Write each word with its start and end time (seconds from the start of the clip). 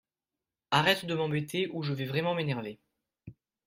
Arrête 0.71 1.05
de 1.05 1.13
m'embêter 1.13 1.69
ou 1.73 1.83
je 1.83 1.93
vais 1.93 2.05
vraiment 2.05 2.33
m'énerver 2.33 2.79